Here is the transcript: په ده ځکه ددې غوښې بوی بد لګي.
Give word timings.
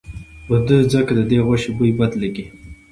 په 0.45 0.55
ده 0.67 0.77
ځکه 0.93 1.11
ددې 1.17 1.39
غوښې 1.45 1.71
بوی 1.77 1.91
بد 1.99 2.11
لګي. 2.21 2.45